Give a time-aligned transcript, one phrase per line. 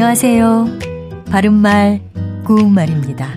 [0.00, 0.78] 안녕하세요.
[1.30, 2.00] 바른말,
[2.46, 3.34] 고운말입니다.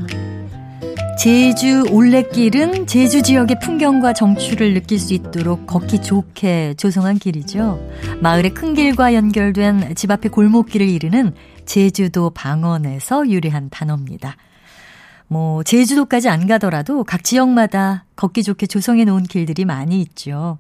[1.20, 7.86] 제주 올레길은 제주 지역의 풍경과 정취를 느낄 수 있도록 걷기 좋게 조성한 길이죠.
[8.22, 11.34] 마을의 큰 길과 연결된 집 앞의 골목길을 이르는
[11.66, 14.38] 제주도 방언에서 유래한 단어입니다.
[15.28, 20.60] 뭐, 제주도까지 안 가더라도 각 지역마다 걷기 좋게 조성해 놓은 길들이 많이 있죠.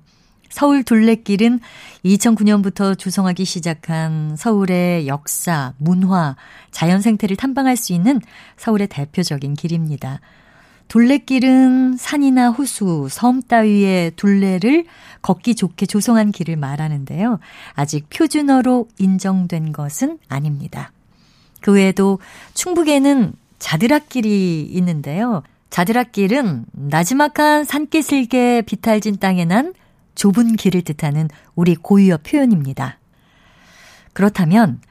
[0.53, 1.62] 서울 둘레길은
[2.05, 6.35] 2009년부터 조성하기 시작한 서울의 역사, 문화,
[6.70, 8.21] 자연 생태를 탐방할 수 있는
[8.57, 10.20] 서울의 대표적인 길입니다.
[10.89, 14.85] 둘레길은 산이나 호수, 섬 따위의 둘레를
[15.23, 17.40] 걷기 좋게 조성한 길을 말하는데요.
[17.73, 20.91] 아직 표준어로 인정된 것은 아닙니다.
[21.62, 22.20] 그 외에도
[22.54, 25.41] 충북에는 자드락길이 있는데요.
[25.71, 29.73] 자드락길은 나지막한 산기슭에 비탈진 땅에 난
[30.15, 32.97] 좁은 길을 뜻하는 우리 고유어 표현입니다.
[34.13, 34.81] 그렇다면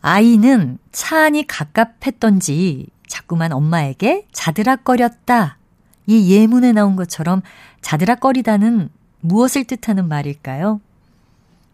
[0.00, 5.56] 아이는 차 안이 갑갑했던지 자꾸만 엄마에게 자드락거렸다.
[6.06, 7.42] 이 예문에 나온 것처럼
[7.80, 10.80] 자드락거리다는 무엇을 뜻하는 말일까요?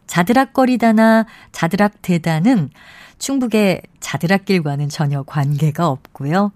[0.07, 2.71] 자드락거리다나 자드락대다는
[3.19, 6.53] 충북의 자드락길과는 전혀 관계가 없고요.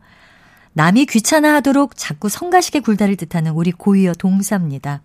[0.72, 5.02] 남이 귀찮아하도록 자꾸 성가시게 굴다를 뜻하는 우리 고유어 동사입니다.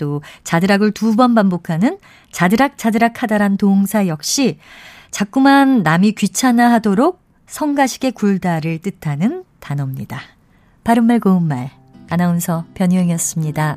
[0.00, 1.98] 또 자드락을 두 번 반복하는
[2.32, 4.58] 자드락 자드락 하다란 동사 역시
[5.10, 10.20] 자꾸만 남이 귀찮아 하도록 성가시게 굴다를 뜻하는 단어입니다.
[10.84, 11.70] 바른말 고운말
[12.08, 13.76] 아나운서 변희영이었습니다.